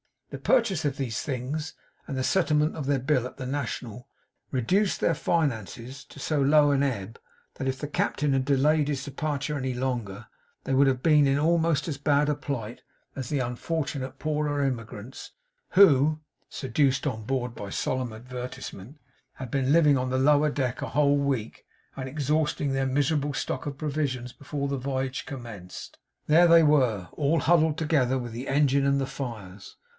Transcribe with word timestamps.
The 0.31 0.39
purchase 0.39 0.83
of 0.83 0.95
these 0.95 1.21
things, 1.21 1.73
and 2.07 2.17
the 2.17 2.23
settlement 2.23 2.75
of 2.75 2.85
their 2.85 2.97
bill 2.99 3.27
at 3.27 3.35
the 3.37 3.45
National, 3.45 4.07
reduced 4.49 4.99
their 4.99 5.13
finances 5.13 6.05
to 6.05 6.19
so 6.19 6.41
low 6.41 6.71
an 6.71 6.81
ebb, 6.81 7.19
that 7.55 7.67
if 7.67 7.77
the 7.79 7.87
captain 7.87 8.33
had 8.33 8.45
delayed 8.45 8.87
his 8.87 9.03
departure 9.03 9.57
any 9.57 9.73
longer, 9.73 10.27
they 10.63 10.73
would 10.73 10.87
have 10.87 11.03
been 11.03 11.27
in 11.27 11.37
almost 11.37 11.87
as 11.89 11.97
bad 11.97 12.29
a 12.29 12.33
plight 12.35 12.81
as 13.15 13.27
the 13.29 13.39
unfortunate 13.39 14.17
poorer 14.19 14.61
emigrants, 14.61 15.31
who 15.71 16.21
(seduced 16.49 17.05
on 17.05 17.25
board 17.25 17.53
by 17.53 17.69
solemn 17.69 18.13
advertisement) 18.13 18.97
had 19.33 19.51
been 19.51 19.73
living 19.73 19.97
on 19.97 20.09
the 20.09 20.17
lower 20.17 20.49
deck 20.49 20.81
a 20.81 20.89
whole 20.91 21.17
week, 21.17 21.65
and 21.97 22.07
exhausting 22.07 22.71
their 22.71 22.87
miserable 22.87 23.33
stock 23.33 23.65
of 23.65 23.77
provisions 23.77 24.31
before 24.33 24.67
the 24.69 24.77
voyage 24.77 25.25
commenced. 25.27 25.99
There 26.25 26.47
they 26.47 26.63
were, 26.63 27.09
all 27.11 27.41
huddled 27.41 27.77
together 27.77 28.17
with 28.17 28.31
the 28.31 28.47
engine 28.47 28.85
and 28.85 28.99
the 28.99 29.05
fires. 29.05 29.75